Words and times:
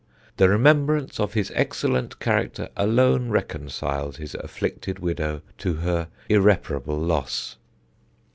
The 0.37 0.49
remembrance 0.49 1.19
of 1.19 1.35
his 1.35 1.51
excellent 1.53 2.19
character 2.19 2.69
alone 2.75 3.29
reconciles 3.29 4.17
his 4.17 4.33
afflicted 4.33 4.97
widow 4.97 5.43
to 5.59 5.75
her 5.75 6.07
irreparable 6.27 6.97
loss. 6.97 7.57